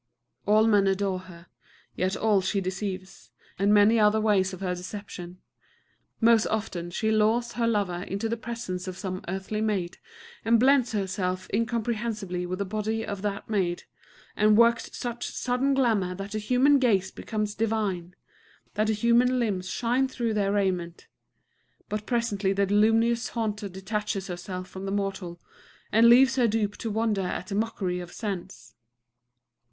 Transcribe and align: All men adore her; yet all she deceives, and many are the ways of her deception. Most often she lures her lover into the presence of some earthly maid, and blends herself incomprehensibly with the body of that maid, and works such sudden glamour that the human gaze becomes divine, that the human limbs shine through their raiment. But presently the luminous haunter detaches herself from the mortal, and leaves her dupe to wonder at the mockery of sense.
All 0.47 0.65
men 0.65 0.87
adore 0.87 1.19
her; 1.29 1.45
yet 1.95 2.17
all 2.17 2.41
she 2.41 2.59
deceives, 2.59 3.29
and 3.59 3.71
many 3.71 3.99
are 3.99 4.09
the 4.09 4.19
ways 4.19 4.51
of 4.51 4.59
her 4.59 4.73
deception. 4.73 5.37
Most 6.19 6.47
often 6.47 6.89
she 6.89 7.11
lures 7.11 7.51
her 7.51 7.67
lover 7.67 8.01
into 8.01 8.27
the 8.27 8.35
presence 8.35 8.87
of 8.87 8.97
some 8.97 9.23
earthly 9.27 9.61
maid, 9.61 9.99
and 10.43 10.59
blends 10.59 10.93
herself 10.93 11.47
incomprehensibly 11.53 12.47
with 12.47 12.57
the 12.57 12.65
body 12.65 13.05
of 13.05 13.21
that 13.21 13.47
maid, 13.47 13.83
and 14.35 14.57
works 14.57 14.89
such 14.97 15.27
sudden 15.27 15.75
glamour 15.75 16.15
that 16.15 16.31
the 16.31 16.39
human 16.39 16.79
gaze 16.79 17.11
becomes 17.11 17.53
divine, 17.53 18.15
that 18.73 18.87
the 18.87 18.93
human 18.93 19.37
limbs 19.37 19.69
shine 19.69 20.07
through 20.07 20.33
their 20.33 20.51
raiment. 20.51 21.05
But 21.89 22.07
presently 22.07 22.53
the 22.53 22.65
luminous 22.65 23.27
haunter 23.29 23.69
detaches 23.69 24.25
herself 24.29 24.67
from 24.67 24.85
the 24.87 24.91
mortal, 24.91 25.39
and 25.91 26.09
leaves 26.09 26.37
her 26.37 26.47
dupe 26.47 26.75
to 26.77 26.89
wonder 26.89 27.21
at 27.21 27.45
the 27.49 27.53
mockery 27.53 27.99
of 27.99 28.11
sense. 28.11 28.73